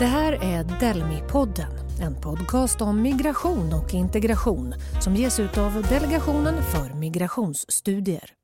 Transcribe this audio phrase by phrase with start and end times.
[0.00, 6.62] Det här är Delmi-podden, en podcast om migration och integration som ges ut av Delegationen
[6.62, 8.39] för migrationsstudier.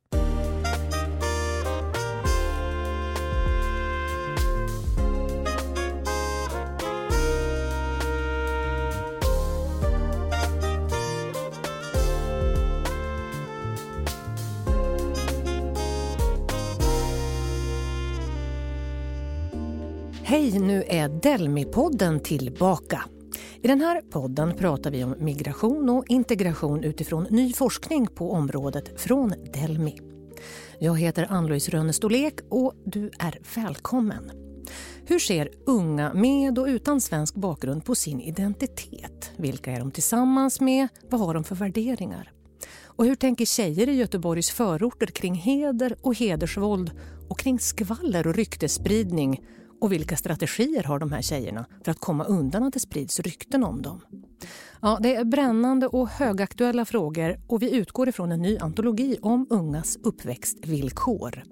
[21.26, 23.04] Delmi-podden tillbaka.
[23.62, 29.00] I den här podden pratar vi om migration och integration utifrån ny forskning på området
[29.00, 29.98] från Delmi.
[30.78, 34.30] Jag heter Ann-Louise Rönnestolek och du är välkommen.
[35.06, 39.32] Hur ser unga med och utan svensk bakgrund på sin identitet?
[39.36, 40.88] Vilka är de tillsammans med?
[41.10, 42.32] Vad har de för värderingar?
[42.84, 46.90] Och hur tänker tjejer i Göteborgs förorter kring heder och hedersvåld
[47.28, 49.40] och kring skvaller och ryktesspridning
[49.80, 53.64] och vilka strategier har de här tjejerna för att komma undan att det sprids rykten
[53.64, 54.00] om dem?
[54.82, 59.46] Ja, det är brännande och högaktuella frågor och vi utgår ifrån en ny antologi om
[59.50, 61.42] ungas uppväxtvillkor.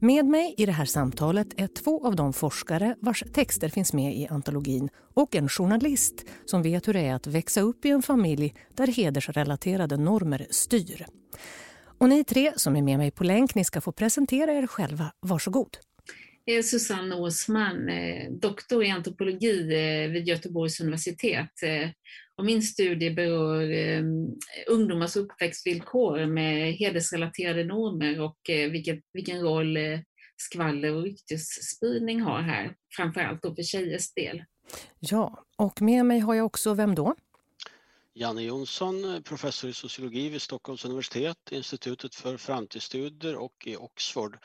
[0.00, 4.16] Med mig i det här samtalet är två av de forskare vars texter finns med
[4.16, 8.02] i antologin och en journalist som vet hur det är att växa upp i en
[8.02, 11.06] familj där hedersrelaterade normer styr.
[11.98, 15.12] Och ni tre som är med mig på länk, ni ska få presentera er själva.
[15.20, 15.76] Varsågod
[16.62, 21.62] Susanne Åsman, eh, doktor i antropologi eh, vid Göteborgs universitet.
[21.62, 21.88] Eh,
[22.36, 24.02] och min studie berör
[24.66, 29.78] ungdomars uppväxtvillkor med hedersrelaterade normer och vilket, vilken roll
[30.36, 34.44] skvaller och ryktesspridning har här, framförallt då för tjejers del.
[34.98, 37.14] Ja, och med mig har jag också, vem då?
[38.14, 44.38] Janne Jonsson, professor i sociologi vid Stockholms universitet, Institutet för framtidsstudier och i Oxford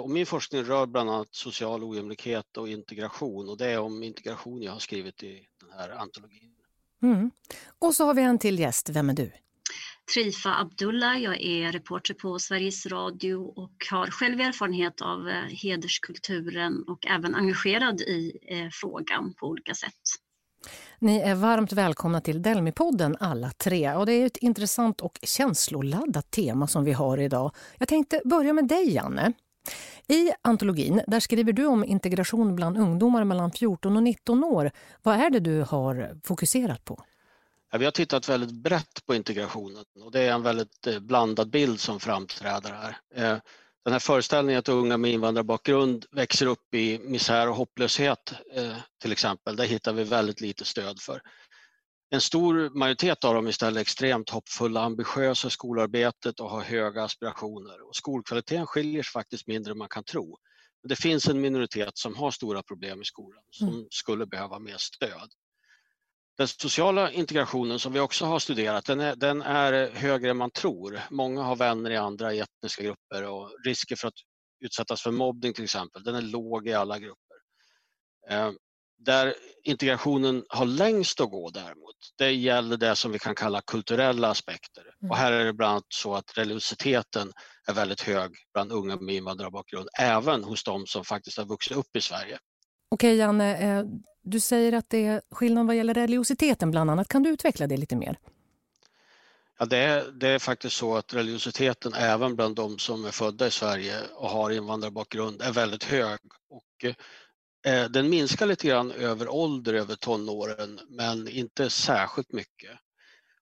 [0.00, 4.62] och min forskning rör bland annat social ojämlikhet och integration och det är om integration
[4.62, 6.52] jag har skrivit i den här antologin.
[7.02, 7.30] Mm.
[7.78, 9.32] Och så har vi en till gäst, vem är du?
[10.14, 16.84] Trifa Abdullah, jag är reporter på Sveriges Radio och har själv erfarenhet av eh, hederskulturen
[16.86, 19.92] och även engagerad i eh, frågan på olika sätt.
[20.98, 23.94] Ni är varmt välkomna till Delmi-podden alla tre.
[23.94, 27.54] Och det är ett intressant och känsloladdat tema som vi har idag.
[27.78, 29.32] Jag tänkte börja med dig, Janne.
[30.08, 34.70] I antologin där skriver du om integration bland ungdomar mellan 14 och 19 år.
[35.02, 37.04] Vad är det du har fokuserat på?
[37.72, 41.50] Ja, vi har tittat väldigt brett på integrationen och det är en väldigt eh, blandad
[41.50, 42.96] bild som framträder här.
[43.14, 43.38] Eh,
[43.84, 49.12] den här föreställningen att unga med invandrarbakgrund växer upp i misär och hopplöshet eh, till
[49.12, 51.22] exempel, det hittar vi väldigt lite stöd för.
[52.14, 57.04] En stor majoritet av dem är istället extremt hoppfulla, ambitiösa i skolarbetet och har höga
[57.04, 57.88] aspirationer.
[57.88, 60.38] Och skolkvaliteten skiljer sig faktiskt mindre än man kan tro.
[60.82, 63.86] Men det finns en minoritet som har stora problem i skolan som mm.
[63.90, 65.30] skulle behöva mer stöd.
[66.36, 70.50] Den sociala integrationen som vi också har studerat den är, den är högre än man
[70.50, 71.00] tror.
[71.10, 74.20] Många har vänner i andra etniska grupper och risken för att
[74.64, 77.36] utsättas för mobbning till exempel, den är låg i alla grupper.
[79.04, 84.30] Där integrationen har längst att gå däremot, det gäller det som vi kan kalla kulturella
[84.30, 84.82] aspekter.
[84.82, 85.10] Mm.
[85.10, 87.32] Och här är det bland annat så att religiositeten
[87.68, 91.96] är väldigt hög bland unga med invandrarbakgrund, även hos de som faktiskt har vuxit upp
[91.96, 92.38] i Sverige.
[92.88, 93.84] Okej Janne, eh,
[94.22, 97.08] du säger att det är skillnad vad gäller religiositeten bland annat.
[97.08, 98.18] Kan du utveckla det lite mer?
[99.58, 103.46] Ja, det, är, det är faktiskt så att religiositeten även bland de som är födda
[103.46, 106.20] i Sverige och har invandrarbakgrund är väldigt hög.
[106.50, 106.94] Och Eh,
[107.66, 112.78] Eh, den minskar lite grann över ålder, över tonåren, men inte särskilt mycket.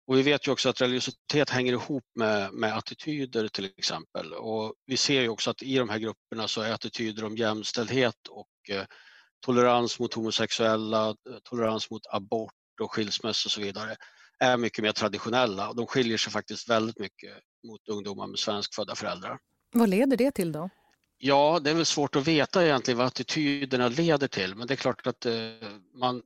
[0.06, 4.32] Och vi vet ju också att religiositet hänger ihop med, med attityder till exempel.
[4.32, 8.28] Och vi ser ju också att i de här grupperna så är attityder om jämställdhet
[8.30, 8.84] och eh,
[9.40, 11.14] tolerans mot homosexuella, eh,
[11.44, 13.96] tolerans mot abort och skilsmässa och så vidare
[14.38, 17.32] är mycket mer traditionella och de skiljer sig faktiskt väldigt mycket
[17.66, 19.38] mot ungdomar med svenskfödda föräldrar.
[19.72, 20.70] Vad leder det till då?
[21.22, 24.76] Ja, det är väl svårt att veta egentligen vad attityderna leder till, men det är
[24.76, 25.32] klart att eh,
[25.94, 26.22] man,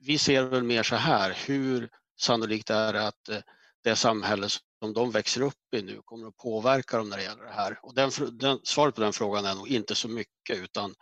[0.00, 1.90] vi ser väl mer så här, hur
[2.20, 3.38] sannolikt är det att eh,
[3.84, 4.48] det samhälle
[4.82, 7.78] som de växer upp i nu kommer att påverka dem när det gäller det här?
[7.82, 10.94] Och den, den, svaret på den frågan är nog inte så mycket, utan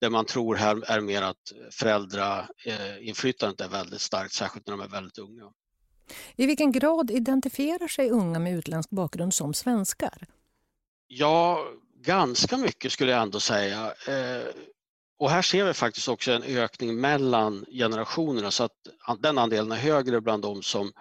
[0.00, 4.88] det man tror här är mer att föräldrainflytandet är väldigt starkt, särskilt när de är
[4.88, 5.52] väldigt unga.
[6.36, 10.26] I vilken grad identifierar sig unga med utländsk bakgrund som svenskar?
[11.06, 11.66] Ja,
[12.04, 13.94] ganska mycket skulle jag ändå säga.
[14.08, 14.46] Eh,
[15.18, 18.72] och här ser vi faktiskt också en ökning mellan generationerna så att
[19.18, 20.92] den andelen är högre bland de som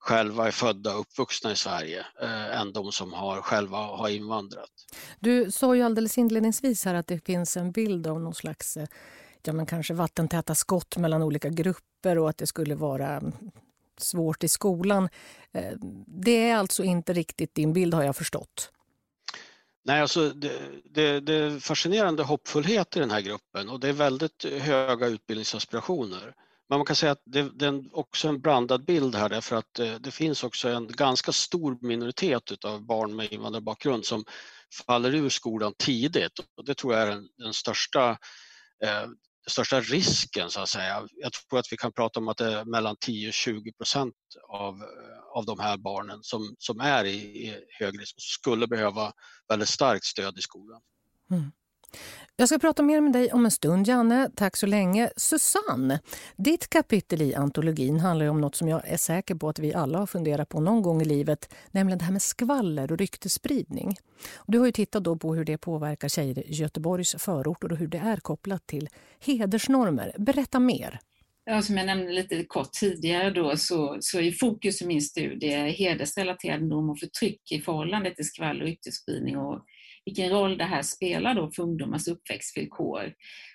[0.00, 4.70] själva är födda och uppvuxna i Sverige eh, än de som har, själva har invandrat.
[5.18, 8.86] Du sa ju alldeles inledningsvis här att det finns en bild av någon slags eh,
[9.42, 13.32] ja, men kanske vattentäta skott mellan olika grupper och att det skulle vara mm,
[13.98, 15.08] svårt i skolan.
[15.52, 15.72] Eh,
[16.06, 18.70] det är alltså inte riktigt din bild har jag förstått.
[19.84, 23.92] Nej, alltså det, det, det är fascinerande hoppfullhet i den här gruppen och det är
[23.92, 26.34] väldigt höga utbildningsaspirationer.
[26.68, 29.78] Men man kan säga att det, det är också en blandad bild här därför att
[29.78, 34.24] eh, det, finns också en ganska stor minoritet av barn med invandrarbakgrund som
[34.86, 38.10] faller ur skolan tidigt och det tror jag är den, den största
[38.84, 39.06] eh,
[39.50, 41.06] största risken så att säga.
[41.16, 44.14] Jag tror att vi kan prata om att det är mellan 10 och 20 procent
[44.48, 44.82] av,
[45.34, 49.12] av de här barnen som, som är i, i hög risk och skulle behöva
[49.48, 50.80] väldigt starkt stöd i skolan.
[51.30, 51.52] Mm.
[52.36, 54.30] Jag ska prata mer med dig om en stund, Janne.
[54.34, 55.10] Tack så länge.
[55.16, 56.00] Susanne,
[56.36, 59.98] ditt kapitel i antologin handlar om något som jag är säker på att vi alla
[59.98, 63.96] har funderat på någon gång i livet, nämligen det här med skvaller och ryktespridning.
[64.46, 67.88] Du har ju tittat då på hur det påverkar tjejer i Göteborgs förorter och hur
[67.88, 68.88] det är kopplat till
[69.20, 70.12] hedersnormer.
[70.18, 71.00] Berätta mer.
[71.44, 75.70] Ja, som jag nämnde lite kort tidigare då, så, så är fokus i min studie
[75.70, 79.64] hedersrelaterad norm och förtryck i förhållande till skvaller och ryktesspridning och
[80.04, 83.12] vilken roll det här spelar då för ungdomars uppväxtvillkor.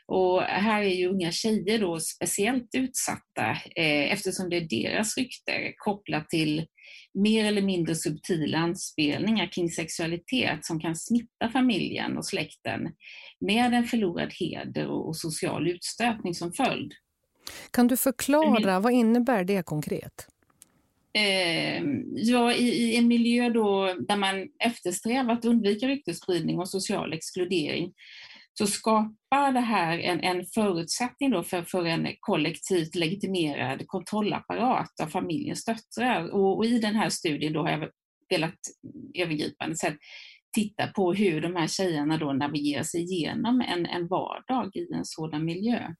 [0.07, 5.73] Och här är ju unga tjejer då speciellt utsatta eh, eftersom det är deras rykte
[5.77, 6.65] kopplat till
[7.13, 12.81] mer eller mindre subtila anspelningar kring sexualitet som kan smitta familjen och släkten
[13.39, 16.91] med en förlorad heder och social utstötning som följd.
[17.71, 20.27] Kan du förklara, vad innebär det konkret?
[21.15, 21.83] Eh,
[22.15, 27.93] ja, i, i, en miljö då där man eftersträvar att undvika ryktesspridning och social exkludering
[28.57, 35.07] så skapar det här en, en förutsättning då för, för en kollektivt legitimerad kontrollapparat av
[35.07, 36.29] familjens döttrar.
[36.29, 37.89] Och, och, i den här studien då har jag
[38.29, 38.59] velat
[39.13, 39.97] övergripande sett
[40.55, 45.05] titta på hur de här tjejerna då navigerar sig igenom en, en vardag i en
[45.05, 45.93] sådan miljö.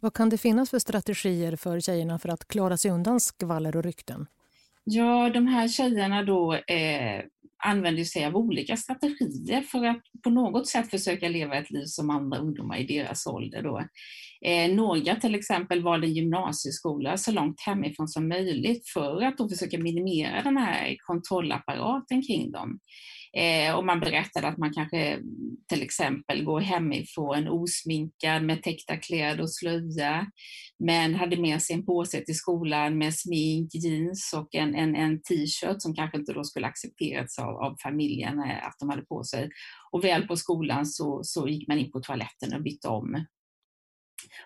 [0.00, 3.82] Vad kan det finnas för strategier för tjejerna för att klara sig undan skvaller och
[3.82, 4.26] rykten?
[4.84, 7.24] Ja, de här tjejerna då eh,
[7.64, 12.10] använder sig av olika strategier för att på något sätt försöka leva ett liv som
[12.10, 13.62] andra ungdomar i deras ålder.
[13.62, 13.84] Då.
[14.46, 19.78] Eh, några till exempel valde gymnasieskola så långt hemifrån som möjligt för att då försöka
[19.78, 22.78] minimera den här kontrollapparaten kring dem.
[23.36, 28.96] Eh, och man berättade att man kanske mm, till exempel går hemifrån osminkad med täckta
[28.96, 30.26] kläder och slöja,
[30.78, 35.22] men hade med sig en påse till skolan med smink, jeans och en, en, en
[35.22, 39.24] t-shirt som kanske inte då skulle accepterats av, av familjen eh, att de hade på
[39.24, 39.50] sig.
[39.90, 43.24] Och väl på skolan så, så gick man in på toaletten och bytte om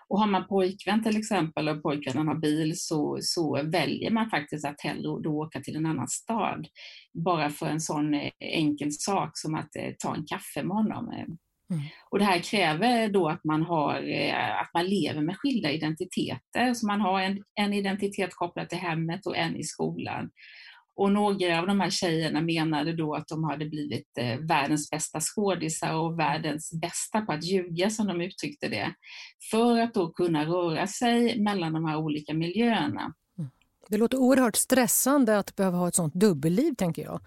[0.07, 4.65] och har man pojkvän till exempel och pojkvännen har bil så, så väljer man faktiskt
[4.65, 6.67] att hellre då åka till en annan stad.
[7.13, 11.09] Bara för en sån eh, enkel sak som att eh, ta en kaffe med honom.
[11.09, 11.25] Eh.
[11.69, 11.83] Mm.
[12.09, 13.95] Och det här kräver då att man, har,
[14.61, 16.73] att man lever med skilda identiteter.
[16.73, 20.29] Så man har en, en identitet kopplad till hemmet och en i skolan.
[20.95, 25.19] Och några av de här tjejerna menade då att de hade blivit eh, världens bästa
[25.19, 28.95] skådisar och världens bästa på att ljuga, som de uttryckte det,
[29.51, 33.13] för att då kunna röra sig mellan de här olika miljöerna.
[33.37, 33.49] Mm.
[33.89, 37.21] Det låter oerhört stressande att behöva ha ett sånt dubbelliv, tänker jag.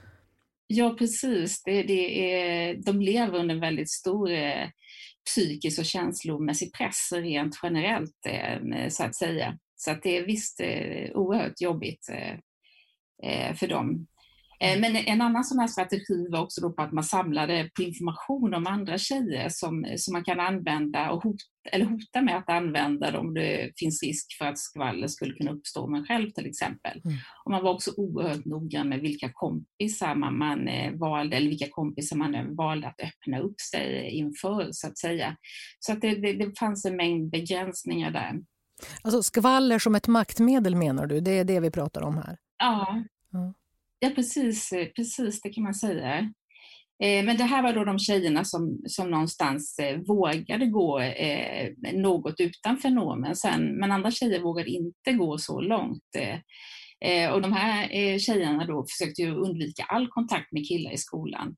[0.67, 1.62] Ja, precis.
[1.62, 4.69] Det, det är, de lever under en väldigt stor eh,
[5.26, 9.58] psykisk och känslomässig press rent generellt, eh, så att säga.
[9.77, 12.39] Så att det är visst eh, oerhört jobbigt eh, Eh,
[13.55, 14.06] för dem.
[14.60, 14.81] Eh, mm.
[14.93, 18.55] Men en annan sån här strategi var också då på att man samlade på information
[18.55, 23.19] om andra tjejer som, som man kan använda och hota, eller hota med att använda
[23.19, 27.01] om det finns risk för att skvaller skulle kunna uppstå om en själv till exempel.
[27.05, 27.17] Mm.
[27.44, 31.69] Och man var också oerhört noggrann med vilka kompisar man, man eh, valde, eller vilka
[31.70, 35.37] kompisar man valde att öppna upp sig inför så att säga.
[35.79, 38.32] Så att det, det, det fanns en mängd begränsningar där.
[39.03, 41.20] Alltså skvaller som ett maktmedel menar du?
[41.20, 42.37] Det är det vi pratar om här?
[42.58, 43.05] Ja,
[44.00, 44.10] ja.
[44.15, 46.32] precis, precis det kan man säga.
[47.03, 51.70] Eh, men det här var då de tjejerna som, som någonstans eh, vågade gå eh,
[51.94, 56.03] något utanför normen sen, men andra tjejer vågade inte gå så långt.
[57.32, 57.88] Och de här
[58.19, 61.56] tjejerna då försökte ju undvika all kontakt med killar i skolan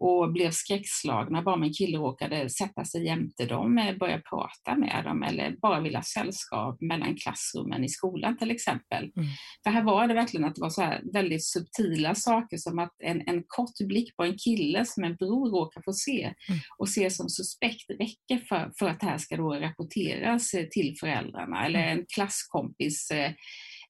[0.00, 5.04] och blev skräckslagna bara om en kille råkade sätta sig jämte dem, börja prata med
[5.04, 9.04] dem eller bara vilja sällskap mellan klassrummen i skolan till exempel.
[9.16, 9.28] Mm.
[9.64, 13.28] För här var det verkligen att det var så väldigt subtila saker som att en,
[13.28, 16.60] en kort blick på en kille som en bror råkar få se mm.
[16.78, 21.66] och se som suspekt räcker för, för att det här ska då rapporteras till föräldrarna
[21.66, 21.98] eller mm.
[21.98, 23.10] en klasskompis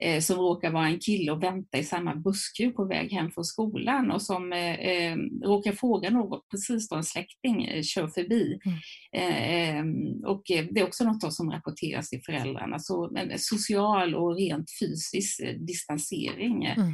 [0.03, 3.31] eh, eh, som råkar vara en kille och vänta i samma busskur på väg hem
[3.31, 8.09] från skolan och som eh, eh råkar fråga något precis då en släkting eh, kör
[8.09, 8.59] förbi.
[8.65, 8.79] Mm.
[9.13, 12.79] Ehm, och det är också något som rapporteras till föräldrarna.
[12.79, 16.93] Så en social och rent fysisk distansering mm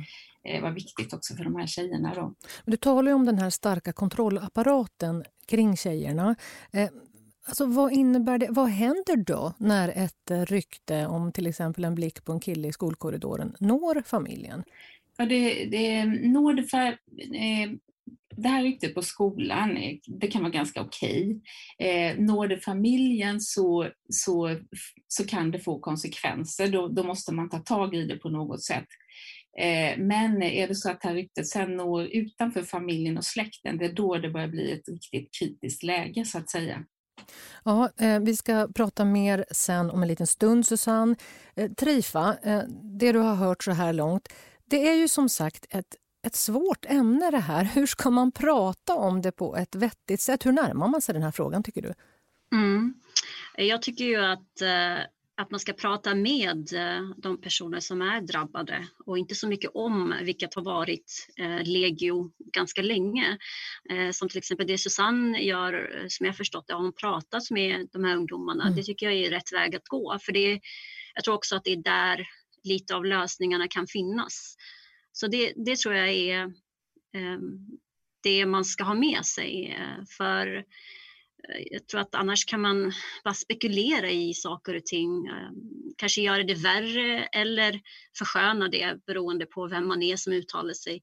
[0.62, 2.14] var viktigt också för de här tjejerna.
[2.14, 2.34] Då.
[2.66, 6.36] Du talar om den här starka kontrollapparaten kring tjejerna.
[7.46, 8.48] Alltså, vad innebär det?
[8.50, 12.68] Vad händer då när ett eh, rykte om till exempel en blick på en kille
[12.68, 14.64] i skolkorridoren når familjen?
[15.16, 17.70] Ja, det, det når det för, eh,
[18.36, 21.40] det här ryktet på skolan, eh, det kan vara ganska okej.
[21.78, 24.56] Eh, når det familjen så, så,
[25.08, 26.68] så kan det få konsekvenser.
[26.68, 28.88] Då, då måste man ta tag i det på något sätt.
[29.58, 33.78] Eh, men är det så att det här ryktet sen når utanför familjen och släkten,
[33.78, 36.84] det är då det börjar bli ett riktigt kritiskt läge så att säga.
[37.64, 41.16] Ja, eh, vi ska prata mer sen om en liten stund, Susanne.
[41.56, 42.62] Eh, Trifa, eh,
[42.98, 44.28] det du har hört så här långt,
[44.64, 45.94] det är ju som sagt ett,
[46.26, 47.64] ett svårt ämne det här.
[47.64, 50.46] Hur ska man prata om det på ett vettigt sätt?
[50.46, 51.94] Hur närmar man sig den här frågan tycker du?
[52.52, 52.94] Mm.
[53.56, 55.04] Jag tycker ju att eh,
[55.36, 59.70] att man ska prata med eh, de personer som är drabbade och inte så mycket
[59.74, 63.38] om, vilket har varit eh, legio ganska länge.
[63.90, 67.88] Eh, som till exempel det Susanne gör, som jag förstått det, har hon pratat med
[67.92, 68.64] de här ungdomarna.
[68.64, 68.76] Mm.
[68.76, 70.60] Det tycker jag är rätt väg att gå, för det,
[71.14, 72.26] jag tror också att det är där
[72.64, 74.56] lite av lösningarna kan finnas.
[75.12, 76.52] Så det, det tror jag är
[78.22, 79.78] det man ska ha med sig.
[80.16, 80.64] För
[81.70, 82.92] jag tror att annars kan man
[83.24, 85.26] bara spekulera i saker och ting.
[85.26, 85.54] Ehm,
[85.96, 87.80] kanske göra det värre eller
[88.18, 91.02] försköna det beroende på vem man är som uttalar sig.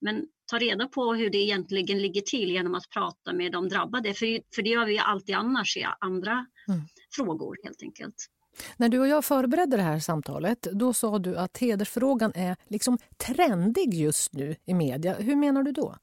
[0.00, 4.14] Men ta reda på hur det egentligen ligger till genom att prata med de drabbade.
[4.14, 6.80] För, för det gör vi alltid annars i andra mm.
[7.16, 8.28] frågor helt enkelt.
[8.76, 12.98] När du och jag förberedde det här samtalet då sa du att hedersfrågan är liksom
[13.16, 15.14] trendig just nu i media.
[15.14, 15.96] Hur menar du då?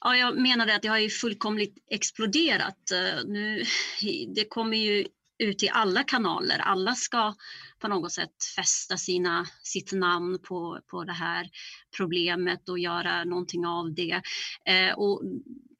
[0.00, 2.90] Ja, jag menade att det har ju fullkomligt exploderat.
[2.90, 3.64] Eh, nu,
[4.34, 5.06] det kommer ju
[5.40, 6.58] ut i alla kanaler.
[6.58, 7.34] Alla ska
[7.78, 11.48] på något sätt fästa sina, sitt namn på, på det här
[11.96, 14.22] problemet och göra någonting av det.
[14.66, 15.22] Eh, och,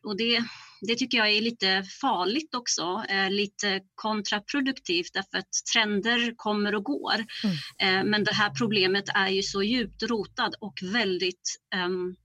[0.04, 0.44] och det,
[0.80, 6.84] det tycker jag är lite farligt också, eh, lite kontraproduktivt därför att trender kommer och
[6.84, 7.24] går.
[7.44, 7.56] Mm.
[7.78, 12.16] Eh, men det här problemet är ju så djupt rotad och väldigt um,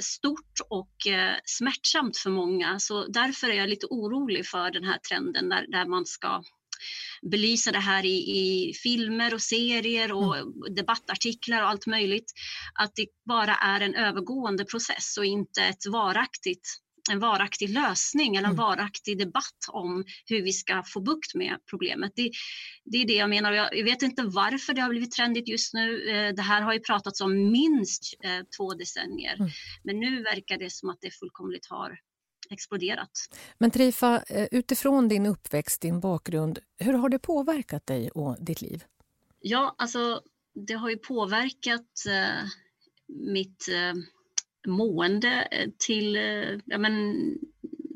[0.00, 2.78] stort och eh, smärtsamt för många.
[2.78, 6.42] Så därför är jag lite orolig för den här trenden där, där man ska
[7.30, 10.74] belysa det här i, i filmer och serier och mm.
[10.76, 12.32] debattartiklar och allt möjligt.
[12.74, 16.68] Att det bara är en övergående process och inte ett varaktigt
[17.10, 18.64] en varaktig lösning eller en mm.
[18.64, 22.12] varaktig debatt om hur vi ska få bukt med problemet.
[22.16, 22.30] Det,
[22.84, 23.52] det är det jag menar.
[23.52, 26.10] Jag vet inte varför det har blivit trendigt just nu.
[26.10, 29.34] Eh, det här har ju pratats om minst eh, två decennier.
[29.34, 29.50] Mm.
[29.84, 31.98] Men nu verkar det som att det fullkomligt har
[32.50, 33.10] exploderat.
[33.58, 38.62] Men Trifa, eh, utifrån din uppväxt, din bakgrund, hur har det påverkat dig och ditt
[38.62, 38.84] liv?
[39.40, 40.20] Ja, alltså
[40.54, 42.48] det har ju påverkat eh,
[43.08, 43.94] mitt eh,
[44.66, 47.14] mående eh, till, eh, ja, men,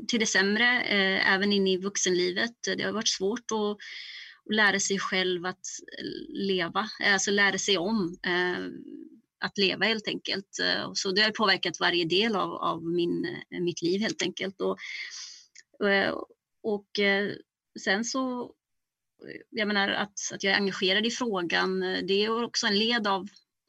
[0.09, 2.57] till det sämre, eh, även in i vuxenlivet.
[2.77, 3.71] Det har varit svårt att,
[4.49, 5.67] att lära sig själv att
[5.99, 8.17] eh, leva, alltså lära sig om
[9.41, 10.49] att leva helt enkelt.
[10.95, 14.61] Så det har påverkat varje del av, av min, mitt liv helt enkelt.
[14.61, 14.79] Och,
[16.63, 16.89] och
[17.81, 18.53] sen så,
[19.51, 23.29] jag menar att, att jag är engagerad i frågan, det är också en led av,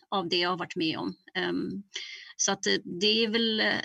[0.09, 1.15] av det jag har varit med om.
[1.35, 1.83] Ehm,
[2.39, 3.81] Ehm, så att eh, det är väl eh,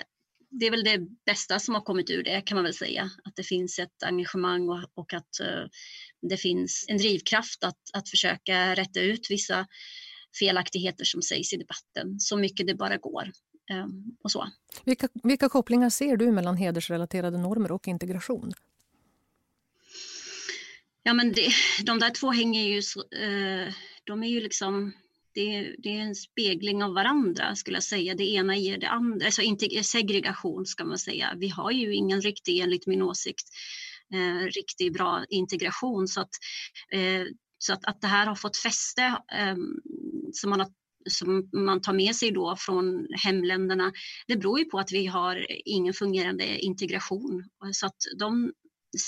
[0.59, 3.09] det är väl det bästa som har kommit ur det kan man väl säga.
[3.23, 5.67] Att det finns ett engagemang och, och att uh,
[6.21, 9.67] det finns en drivkraft att, att försöka rätta ut vissa
[10.39, 13.31] felaktigheter som sägs i debatten så mycket det bara går.
[13.73, 14.47] Um, och så.
[14.85, 18.51] Vilka, vilka kopplingar ser du mellan hedersrelaterade normer och integration?
[21.03, 21.49] Ja, men det,
[21.83, 24.93] de där två hänger ju, uh, de är ju liksom
[25.35, 28.15] det, det, är en spegling av varandra skulle jag säga.
[28.15, 31.33] Det ena ger det andra, alltså inte eh, segregation ska man säga.
[31.37, 33.45] Vi har ju ingen riktig, enligt min åsikt,
[34.13, 36.29] eh, riktigt bra integration så att,
[36.91, 37.23] eh,
[37.57, 39.01] så att, att det här har fått fäste
[39.37, 39.55] eh,
[40.33, 40.69] som man har
[41.09, 43.91] som man tar med sig då från hemländerna,
[44.27, 47.49] det beror ju på att vi har ingen fungerande integration.
[47.73, 48.51] Så att de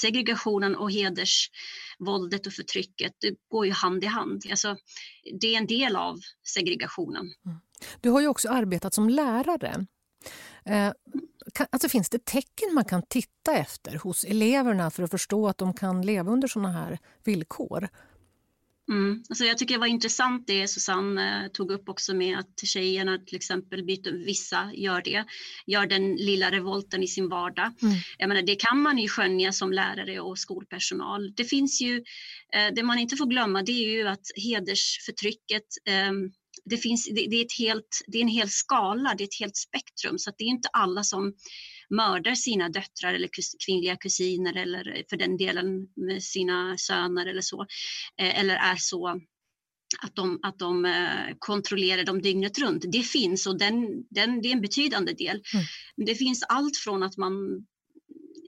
[0.02, 4.44] segregationen och hedersvåldet och förtrycket det går ju hand i hand.
[4.50, 4.78] Alltså,
[5.42, 7.34] det är en del av segregationen.
[7.46, 7.58] Mm.
[8.02, 9.86] Du har ju också arbetat som lärare.
[10.66, 10.92] Eh,
[11.70, 15.74] alltså finns det tecken man kan titta efter hos eleverna för att förstå att de
[15.74, 17.90] kan leva under såna här villkor?
[18.90, 19.24] Mm.
[19.30, 23.18] Alltså jag tycker det var intressant det Susanne eh, tog upp också med att tjejerna
[23.18, 25.26] till exempel byter, vissa gör det,
[25.66, 27.74] gör den lilla revolten i sin vardag.
[27.82, 27.96] Mm.
[28.18, 31.34] Jag menar, det kan man ju skönja som lärare och skolpersonal.
[31.36, 31.96] Det finns ju,
[32.54, 36.12] eh, det man inte får glömma det är ju att hedersförtrycket eh,
[36.66, 39.40] det, finns, det, det, är ett helt, det är en hel skala, det är ett
[39.40, 41.34] helt spektrum så det är inte alla som
[41.90, 47.42] mördar sina döttrar eller kus, kvinnliga kusiner eller för den delen med sina söner eller
[47.42, 47.62] så.
[48.22, 49.08] Eh, eller är så
[50.02, 52.84] att de, att de eh, kontrollerar dem dygnet runt.
[52.92, 55.44] Det finns och den, den, det är en betydande del.
[55.54, 55.66] Mm.
[56.06, 57.66] Det finns allt från att man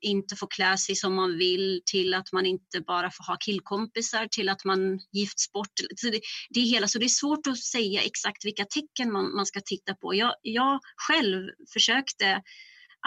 [0.01, 4.27] inte får klä sig som man vill till att man inte bara får ha killkompisar
[4.27, 5.73] till att man gifts bort.
[5.95, 9.35] Så det, det, är hela, så det är svårt att säga exakt vilka tecken man,
[9.35, 10.15] man ska titta på.
[10.15, 12.41] Jag, jag själv försökte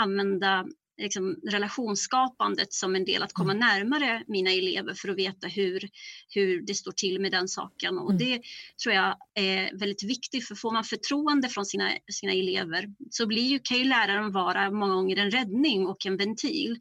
[0.00, 0.66] använda
[0.98, 3.68] liksom, relationsskapandet som en del att komma mm.
[3.68, 5.88] närmare mina elever för att veta hur,
[6.34, 7.98] hur det står till med den saken.
[7.98, 8.18] Och mm.
[8.18, 8.42] det
[8.82, 13.42] tror jag är väldigt viktigt för får man förtroende från sina, sina elever så blir
[13.42, 16.78] ju, kan ju läraren vara många gånger en räddning och en ventil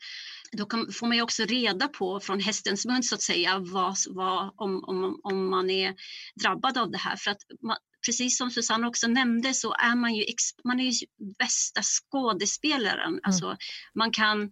[0.57, 3.95] då kan, får man ju också reda på från hästens mun så att säga vad,
[4.09, 5.95] vad, om, om, om man är
[6.41, 7.15] drabbad av det här.
[7.15, 10.23] För att man, precis som Susanne också nämnde så är man ju,
[10.63, 11.07] man är ju
[11.39, 13.09] bästa skådespelaren.
[13.09, 13.19] Mm.
[13.23, 13.57] Alltså,
[13.95, 14.51] man kan,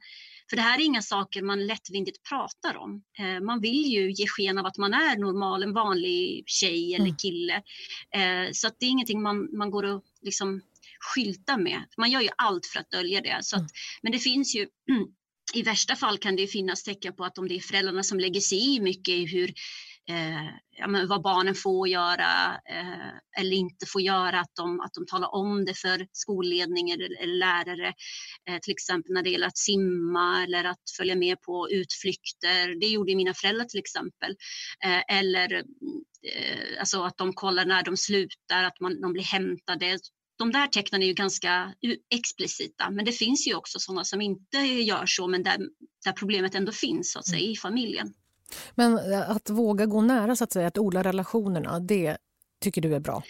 [0.50, 3.04] för det här är inga saker man lättvindigt pratar om.
[3.20, 7.06] Eh, man vill ju ge sken av att man är normal, en vanlig tjej eller
[7.06, 7.18] mm.
[7.18, 7.56] kille.
[8.16, 10.62] Eh, så att det är ingenting man, man går och liksom
[11.00, 11.84] skylta med.
[11.98, 13.38] Man gör ju allt för att dölja det.
[13.42, 13.72] Så att, mm.
[14.02, 14.68] Men det finns ju
[15.54, 18.42] i värsta fall kan det finnas tecken på att om det är föräldrarna som lägger
[18.42, 19.54] sig i mycket i hur
[20.10, 20.46] eh,
[20.78, 25.36] ja, vad barnen får göra eh, eller inte får göra, att de, att de talar
[25.36, 27.94] om det för skolledning eller, eller lärare.
[28.50, 32.80] Eh, till exempel när det gäller att simma eller att följa med på utflykter.
[32.80, 34.36] Det gjorde mina föräldrar till exempel.
[34.86, 39.98] Eh, eller eh, alltså att de kollar när de slutar, att man, de blir hämtade
[40.40, 41.74] de där tecknen är ju ganska
[42.10, 45.60] explicita, men det finns ju också sådana som inte gör så, men där,
[46.06, 48.14] där problemet ändå finns så att säga, i familjen.
[48.76, 52.18] Men eh, att våga gå nära, så att säga, att odla relationerna, det
[52.62, 53.24] tycker du är bra?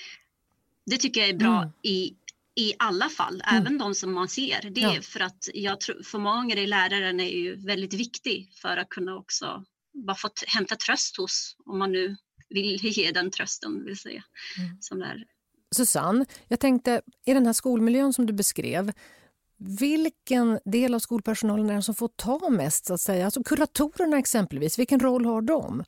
[0.85, 1.73] Det tycker jag är bra mm.
[1.83, 2.13] i,
[2.55, 3.61] i alla fall, mm.
[3.61, 4.69] även de som man ser.
[4.69, 5.01] Det är ja.
[5.01, 9.15] för att jag tror, för många är läraren är ju väldigt viktig för att kunna
[9.15, 12.17] också bara få hämta tröst hos, om man nu
[12.49, 14.23] vill ge den trösten, vill säga,
[14.57, 14.77] mm.
[14.81, 15.25] som lärare.
[15.75, 18.91] Susanne, jag tänkte i den här skolmiljön som du beskrev,
[19.57, 22.85] vilken del av skolpersonalen är det som får ta mest?
[22.85, 23.25] så att säga?
[23.25, 25.83] Alltså kuratorerna exempelvis, vilken roll har de?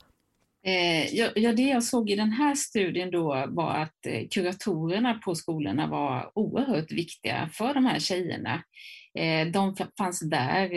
[0.65, 5.13] Eh, ja, ja, det jag såg i den här studien då var att eh, kuratorerna
[5.13, 8.63] på skolorna var oerhört viktiga för de här tjejerna.
[9.19, 10.69] Eh, de fanns där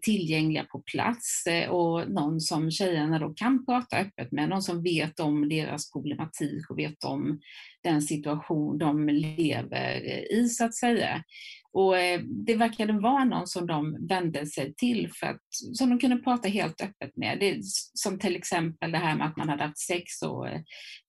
[0.00, 5.20] tillgängliga på plats och någon som tjejerna då kan prata öppet med, någon som vet
[5.20, 7.40] om deras problematik och vet om
[7.82, 10.00] den situation de lever
[10.32, 11.22] i så att säga.
[11.72, 15.40] Och eh, det verkade vara någon som de vände sig till för att,
[15.74, 17.38] som de kunde prata helt öppet med.
[17.40, 17.58] Det,
[17.94, 20.60] som till exempel det här med att man hade haft sex och eh,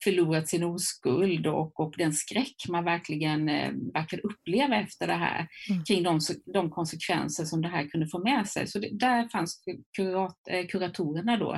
[0.03, 5.47] förlorat sin oskuld och, och den skräck man verkligen eh, verkar uppleva efter det här
[5.69, 5.83] mm.
[5.83, 6.19] kring de,
[6.53, 8.67] de konsekvenser som det här kunde få med sig.
[8.67, 9.63] Så det, där fanns
[9.97, 10.37] kurat,
[10.69, 11.53] kuratorerna då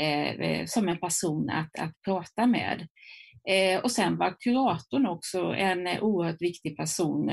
[0.00, 2.86] eh, som en person att, att prata med.
[3.48, 7.30] Eh, och sen var kuratorn också en oerhört viktig person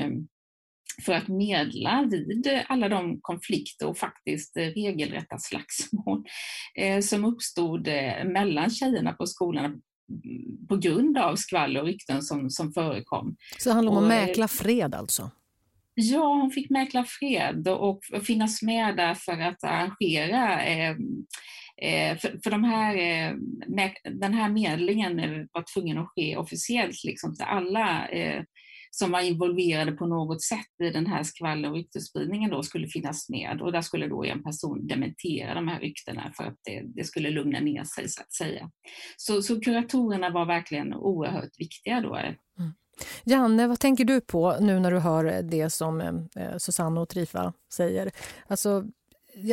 [1.00, 6.24] för att medla vid alla de konflikter och faktiskt regelrätta slagsmål
[6.74, 9.80] eh, som uppstod eh, mellan tjejerna på skolan
[10.68, 13.36] på grund av skvaller och rykten som, som förekom.
[13.58, 15.30] Så det handlar om att eh, mäkla fred alltså?
[15.94, 20.96] Ja, hon fick mäkla fred och, och finnas med där för att arrangera eh,
[22.18, 22.94] för, för de här,
[24.20, 25.16] den här medlingen
[25.52, 28.08] var tvungen att ske officiellt, liksom, så alla
[28.90, 33.28] som var involverade på något sätt i den här skvaller och ryktesspridningen då skulle finnas
[33.28, 37.04] med och där skulle då en person dementera de här ryktena för att det, det
[37.04, 38.70] skulle lugna ner sig så att säga.
[39.16, 42.16] Så, så kuratorerna var verkligen oerhört viktiga då.
[42.16, 42.34] Mm.
[43.24, 47.08] Janne, vad tänker du på nu när du hör det som eh, eh Susanne och
[47.08, 48.10] Trifa säger?
[48.46, 48.84] Alltså,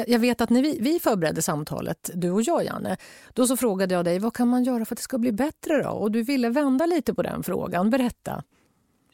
[0.08, 2.98] jag vet att när vi, vi förberedde samtalet, du och jag Janne,
[3.34, 5.84] då så frågade jag dig vad kan man göra för att det ska bli bättre
[5.84, 5.90] då?
[5.90, 7.90] Och du ville vända lite på den frågan.
[7.90, 8.44] Berätta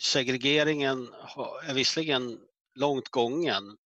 [0.04, 1.14] segregeringen
[1.68, 2.40] är visserligen
[2.76, 3.78] långt gången,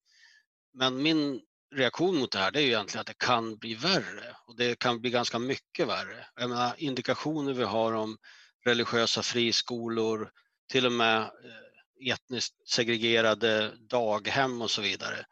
[0.74, 1.42] men min
[1.76, 4.80] reaktion mot det här det är ju egentligen att det kan bli värre och det
[4.80, 6.28] kan bli ganska mycket värre.
[6.36, 8.18] Jag menar, indikationer vi har om
[8.66, 10.32] religiösa friskolor,
[10.72, 15.26] till och med eh, etniskt segregerade daghem och så vidare.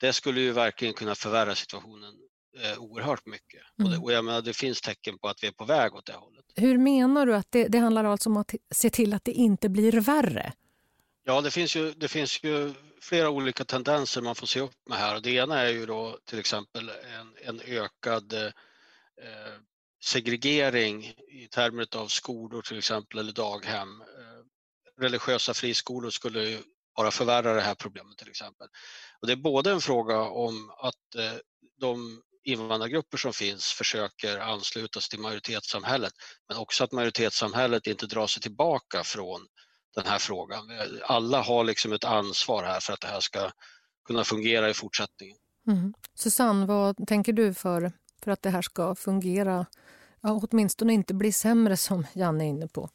[0.00, 2.14] Det skulle ju verkligen kunna förvärra situationen
[2.62, 3.60] eh, oerhört mycket.
[3.78, 3.86] Mm.
[3.86, 6.06] Och, det, och jag menar, det finns tecken på att vi är på väg åt
[6.06, 6.44] det hållet.
[6.56, 9.68] Hur menar du att det, det handlar alltså om att se till att det inte
[9.68, 10.52] blir värre?
[11.24, 14.98] Ja, det finns, ju, det finns ju flera olika tendenser man får se upp med
[14.98, 15.20] här.
[15.20, 18.50] Det ena är ju då till exempel en, en ökad eh,
[20.04, 24.00] segregering i termer av skolor till exempel eller daghem.
[24.00, 26.58] Eh, religiösa friskolor skulle ju
[26.96, 28.68] bara förvärra det här problemet till exempel.
[29.20, 31.38] Och det är både en fråga om att eh,
[31.80, 36.12] de invandrargrupper som finns försöker ansluta sig till majoritetssamhället
[36.48, 39.46] men också att majoritetssamhället inte drar sig tillbaka från
[39.94, 40.70] den här frågan.
[41.02, 43.50] Alla har liksom ett ansvar här för att det här ska
[44.06, 45.36] kunna fungera i fortsättningen.
[45.66, 45.94] Mm.
[46.14, 47.92] Susanne, vad tänker du för,
[48.24, 49.66] för att det här ska fungera?
[50.20, 52.90] Ja, åtminstone inte bli sämre som Janne är inne på.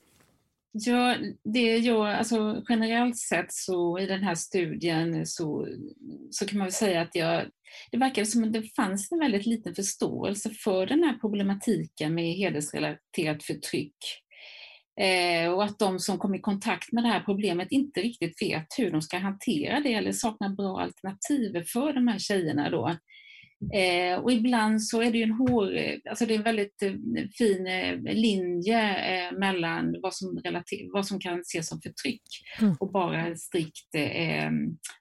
[0.72, 5.68] Ja, det jag, alltså generellt sett så i den här studien så,
[6.32, 7.46] så kan man väl säga att jag,
[7.92, 12.34] det verkar som att det fanns en väldigt liten förståelse för den här problematiken med
[12.34, 13.96] hedersrelaterat förtryck.
[15.02, 18.68] Eh, och att de som kom i kontakt med det här problemet inte riktigt vet
[18.78, 22.96] hur de ska hantera det eller saknar bra alternativ för de här tjejerna då.
[23.74, 25.78] Eh, och ibland så är det ju en hår,
[26.10, 26.94] alltså det är en väldigt eh,
[27.38, 28.80] fin eh, linje
[29.14, 32.24] eh, mellan vad som, relater, vad som kan ses som förtryck
[32.62, 32.76] mm.
[32.80, 34.52] och bara strikt eh,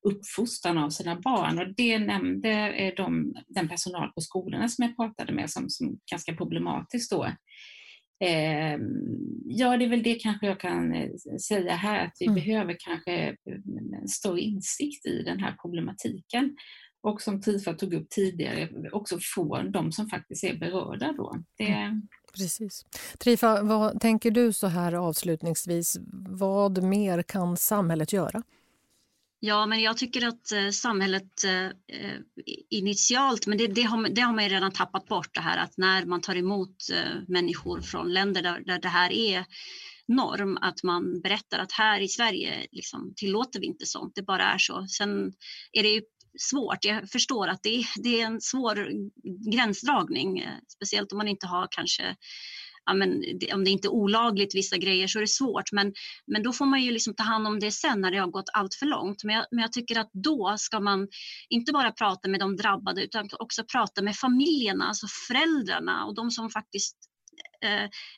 [0.02, 1.58] uppfostran av sina barn.
[1.58, 5.98] Och det nämnde eh, de, den personal på skolorna som jag pratade med som, som
[6.10, 7.24] ganska problematiskt då.
[8.24, 8.78] Eh,
[9.44, 11.10] ja, det är väl det kanske jag kan eh,
[11.48, 12.34] säga här, att vi mm.
[12.34, 13.36] behöver kanske
[14.00, 16.56] en större insikt i den här problematiken
[17.08, 21.14] och som Trifa tog upp tidigare, också från de som faktiskt är berörda.
[21.16, 21.36] Då.
[21.58, 21.64] Det...
[21.64, 22.02] Mm.
[22.34, 22.86] Precis.
[23.18, 25.96] Trifa, vad tänker du så här avslutningsvis?
[26.28, 28.42] Vad mer kan samhället göra?
[29.40, 31.70] Ja, men jag tycker att eh, samhället eh,
[32.70, 35.76] initialt, men det, det, har, det har man ju redan tappat bort det här att
[35.76, 39.44] när man tar emot eh, människor från länder där, där det här är
[40.08, 44.52] norm att man berättar att här i Sverige liksom, tillåter vi inte sånt, det bara
[44.52, 44.86] är så.
[44.86, 45.32] Sen
[45.72, 46.02] är det ju
[46.38, 46.84] svårt.
[46.84, 48.88] Jag förstår att det, det är en svår
[49.52, 52.16] gränsdragning, eh, speciellt om man inte har kanske
[52.88, 53.22] ja, men,
[53.54, 55.72] om det inte är olagligt vissa grejer så är det svårt.
[55.72, 55.92] Men,
[56.26, 58.50] men då får man ju liksom ta hand om det sen när det har gått
[58.52, 59.24] allt för långt.
[59.24, 61.08] Men jag, men jag tycker att då ska man
[61.48, 66.30] inte bara prata med de drabbade utan också prata med familjerna, alltså föräldrarna och de
[66.30, 66.96] som faktiskt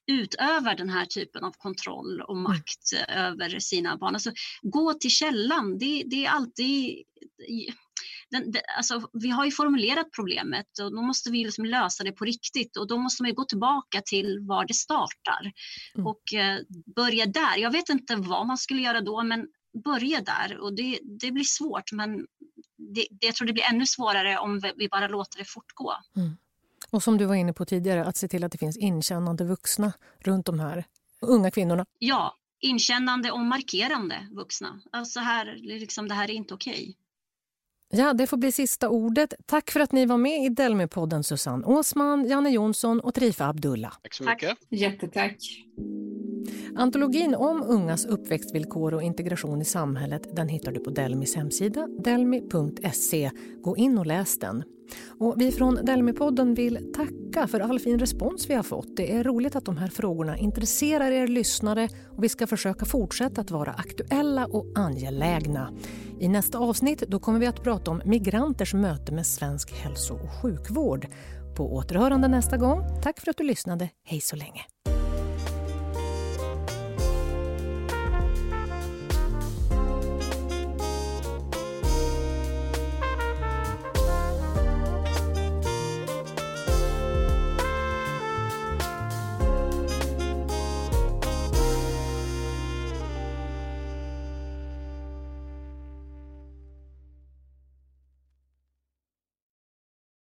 [0.07, 2.43] utövar den här typen av kontroll och mm.
[2.43, 3.25] makt mm.
[3.25, 4.15] över sina barn.
[4.15, 7.05] Alltså, gå till källan, det, det är alltid
[8.31, 12.13] den, den, alltså, vi har ju formulerat problemet och då måste vi liksom lösa det
[12.13, 15.53] på riktigt och då måste man gå tillbaka till var det startar
[15.95, 16.07] mm.
[16.07, 16.61] och eh,
[16.97, 17.57] börja där.
[17.57, 19.47] Jag vet inte vad man skulle göra då men
[19.85, 22.27] börja där och det, det blir svårt men
[22.95, 25.95] det, jag tror det blir ännu svårare om vi bara låter det fortgå.
[26.17, 26.37] Mm.
[26.91, 29.93] Och som du var inne på tidigare, att se till att det finns inkännande vuxna
[30.19, 30.85] runt de här
[31.21, 31.87] unga kvinnorna.
[31.99, 34.81] Ja, inkännande och markerande vuxna.
[34.93, 36.73] Alltså här, liksom, det här är inte okej.
[36.73, 36.95] Okay.
[37.93, 39.35] Ja, det får bli sista ordet.
[39.47, 43.95] Tack för att ni var med i Delmi-podden Susanne Åsman, Janne Jonsson och Trifa Abdullah.
[44.03, 44.49] Tack så mycket.
[44.49, 44.59] Tack.
[44.69, 45.37] Jättetack.
[46.77, 53.31] Antologin om ungas uppväxtvillkor och integration i samhället den hittar du på Delmis hemsida, delmi.se.
[53.63, 54.65] Gå in och läs den.
[55.19, 58.97] Och vi från Delmi-podden vill tacka för all fin respons vi har fått.
[58.97, 63.41] Det är roligt att de här frågorna intresserar er lyssnare och vi ska försöka fortsätta
[63.41, 65.73] att vara aktuella och angelägna.
[66.21, 70.43] I nästa avsnitt då kommer vi att prata om migranters möte med svensk hälso och
[70.43, 71.07] sjukvård.
[71.57, 72.83] På återhörande nästa gång.
[73.03, 73.89] Tack för att du lyssnade.
[74.05, 74.61] Hej så länge.